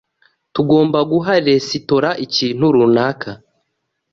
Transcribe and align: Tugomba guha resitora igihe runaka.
Tugomba 0.53 0.99
guha 1.11 1.33
resitora 1.47 2.09
igihe 2.23 2.51
runaka. 2.73 3.31